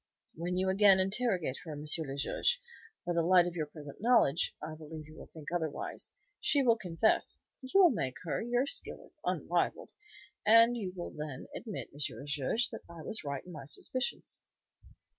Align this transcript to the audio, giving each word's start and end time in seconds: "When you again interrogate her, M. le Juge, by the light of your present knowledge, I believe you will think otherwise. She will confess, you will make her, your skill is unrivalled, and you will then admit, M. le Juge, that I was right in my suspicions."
"When 0.33 0.57
you 0.57 0.67
again 0.69 0.99
interrogate 0.99 1.57
her, 1.63 1.73
M. 1.73 1.81
le 1.85 2.15
Juge, 2.15 2.59
by 3.05 3.13
the 3.13 3.21
light 3.21 3.45
of 3.45 3.55
your 3.55 3.67
present 3.67 4.01
knowledge, 4.01 4.55
I 4.59 4.73
believe 4.73 5.05
you 5.05 5.15
will 5.15 5.27
think 5.27 5.51
otherwise. 5.51 6.11
She 6.39 6.63
will 6.63 6.75
confess, 6.75 7.37
you 7.61 7.69
will 7.79 7.91
make 7.91 8.15
her, 8.23 8.41
your 8.41 8.65
skill 8.65 9.05
is 9.11 9.19
unrivalled, 9.23 9.91
and 10.43 10.75
you 10.75 10.91
will 10.95 11.11
then 11.11 11.45
admit, 11.55 11.89
M. 11.93 11.99
le 12.17 12.25
Juge, 12.25 12.71
that 12.71 12.81
I 12.89 13.03
was 13.03 13.23
right 13.23 13.45
in 13.45 13.51
my 13.51 13.65
suspicions." 13.65 14.43